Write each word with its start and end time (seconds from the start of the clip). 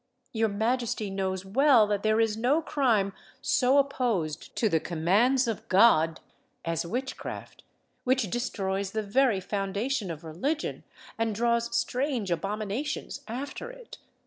"Your 0.33 0.49
majesty 0.49 1.11
knows 1.11 1.45
well 1.45 1.85
that 1.85 2.01
there 2.01 2.19
is 2.19 2.35
no 2.35 2.59
crime 2.59 3.13
so 3.39 3.77
opposed 3.77 4.55
to 4.55 4.67
the 4.67 4.79
commands 4.79 5.47
of 5.47 5.69
God 5.69 6.19
as 6.65 6.87
witchcraft, 6.87 7.63
which 8.03 8.31
destroys 8.31 8.93
the 8.93 9.03
very 9.03 9.39
foundation 9.39 10.09
of 10.09 10.23
religion, 10.23 10.83
and 11.19 11.35
draws 11.35 11.75
strange 11.75 12.31
abominations 12.31 13.21
after 13.27 13.69
it. 13.69 13.99